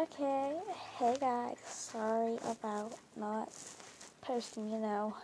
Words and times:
Okay, 0.00 0.54
hey 0.96 1.14
guys, 1.20 1.58
sorry 1.66 2.38
about 2.48 2.94
not 3.16 3.52
posting, 4.22 4.70
you 4.70 4.78
know, 4.78 5.14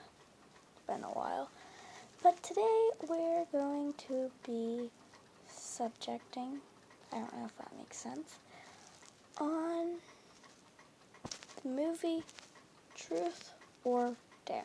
it's 0.75 0.83
been 0.87 1.03
a 1.03 1.15
while. 1.15 1.49
But 2.23 2.43
today 2.43 2.91
we're 3.09 3.47
going 3.53 3.95
to 4.09 4.31
be 4.47 4.91
subjecting, 5.49 6.59
I 7.11 7.21
don't 7.21 7.39
know 7.39 7.47
if 7.47 7.57
that 7.57 7.71
makes 7.79 7.97
sense, 7.97 8.37
on 9.41 9.95
the 11.63 11.71
movie 11.71 12.23
Truth 12.95 13.53
or 13.83 14.15
Dare. 14.45 14.65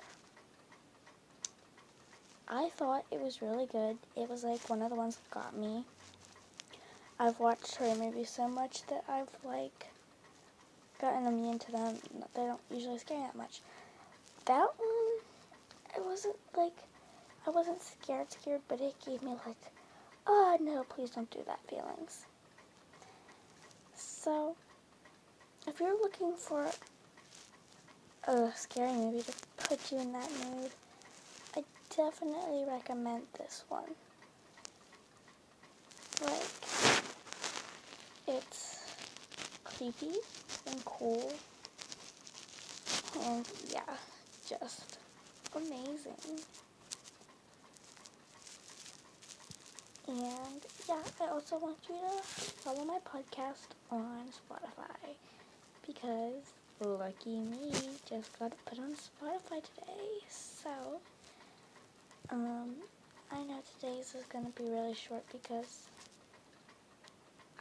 I 2.49 2.69
thought 2.75 3.05
it 3.11 3.21
was 3.21 3.41
really 3.41 3.67
good. 3.67 3.97
It 4.17 4.29
was 4.29 4.43
like 4.43 4.69
one 4.69 4.81
of 4.81 4.89
the 4.89 4.95
ones 4.95 5.15
that 5.15 5.31
got 5.31 5.55
me. 5.55 5.85
I've 7.17 7.39
watched 7.39 7.77
horror 7.77 7.95
movies 7.95 8.29
so 8.29 8.49
much 8.49 8.85
that 8.87 9.05
I've 9.07 9.29
like 9.45 9.87
gotten 11.01 11.25
immune 11.25 11.57
to 11.59 11.71
them. 11.71 11.97
They 12.35 12.43
don't 12.43 12.61
usually 12.69 12.99
scare 12.99 13.17
me 13.17 13.23
that 13.25 13.35
much. 13.35 13.61
That 14.45 14.67
one, 14.77 15.97
it 15.97 16.05
wasn't 16.05 16.37
like 16.55 16.77
I 17.45 17.49
wasn't 17.49 17.81
scared, 17.81 18.31
scared, 18.31 18.61
but 18.67 18.79
it 18.79 18.93
gave 19.03 19.23
me 19.23 19.31
like, 19.45 19.57
oh 20.27 20.57
no, 20.61 20.83
please 20.83 21.09
don't 21.09 21.29
do 21.31 21.39
that 21.47 21.59
feelings. 21.67 22.25
So, 23.95 24.55
if 25.67 25.79
you're 25.79 25.99
looking 25.99 26.35
for 26.35 26.69
a 28.27 28.51
scary 28.55 28.93
movie 28.93 29.23
to 29.23 29.33
put 29.57 29.91
you 29.91 29.99
in 29.99 30.13
that 30.13 30.29
mood, 30.45 30.69
I 31.57 31.63
definitely 31.95 32.63
recommend 32.67 33.23
this 33.39 33.63
one. 33.69 33.95
Like, 36.23 36.43
it's 38.27 38.77
creepy 39.63 40.13
and 40.67 40.85
cool. 40.85 41.31
And 43.23 43.47
yeah, 43.71 43.81
just 44.47 44.97
amazing. 45.55 46.39
And 50.07 50.61
yeah, 50.89 51.01
I 51.21 51.27
also 51.27 51.57
want 51.57 51.77
you 51.87 51.95
to 51.95 52.23
follow 52.23 52.83
my 52.83 52.99
podcast 53.05 53.75
on 53.91 54.25
Spotify 54.29 55.15
because 55.85 56.53
lucky 56.79 57.39
me 57.41 57.71
just 58.09 58.37
got 58.39 58.51
put 58.65 58.79
on 58.79 58.93
Spotify 58.93 59.61
today. 59.63 60.25
So, 60.29 60.99
um, 62.29 62.75
I 63.31 63.43
know 63.43 63.61
today's 63.79 64.15
is 64.15 64.25
gonna 64.31 64.49
be 64.55 64.63
really 64.63 64.95
short 64.95 65.23
because 65.31 65.87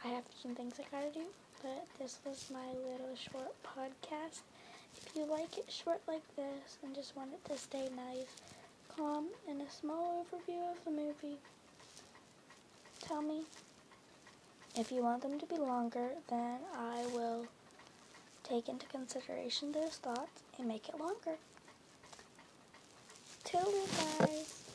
I 0.03 0.07
have 0.07 0.23
some 0.41 0.55
things 0.55 0.79
I 0.79 0.95
gotta 0.95 1.11
do, 1.13 1.25
but 1.61 1.85
this 1.99 2.19
was 2.25 2.49
my 2.51 2.67
little 2.89 3.15
short 3.15 3.53
podcast. 3.63 4.41
If 4.97 5.15
you 5.15 5.25
like 5.25 5.59
it 5.59 5.71
short 5.71 6.01
like 6.07 6.23
this 6.35 6.77
and 6.83 6.95
just 6.95 7.15
want 7.15 7.33
it 7.33 7.45
to 7.51 7.57
stay 7.57 7.87
nice, 7.95 8.35
calm, 8.89 9.27
and 9.47 9.61
a 9.61 9.69
small 9.69 10.25
overview 10.25 10.71
of 10.71 10.83
the 10.85 10.91
movie, 10.91 11.37
tell 12.99 13.21
me. 13.21 13.43
If 14.75 14.91
you 14.91 15.03
want 15.03 15.21
them 15.21 15.37
to 15.39 15.45
be 15.45 15.57
longer, 15.57 16.11
then 16.29 16.59
I 16.75 17.05
will 17.13 17.45
take 18.43 18.69
into 18.69 18.87
consideration 18.87 19.71
those 19.71 19.97
thoughts 19.97 20.41
and 20.57 20.67
make 20.67 20.89
it 20.89 20.99
longer. 20.99 21.37
Till 23.43 23.65
we 23.65 24.25
guys. 24.25 24.70